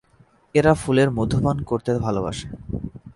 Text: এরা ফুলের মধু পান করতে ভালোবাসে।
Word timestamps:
এরা 0.55 0.73
ফুলের 0.73 1.09
মধু 1.11 1.37
পান 1.43 1.57
করতে 1.63 1.91
ভালোবাসে। 1.99 2.47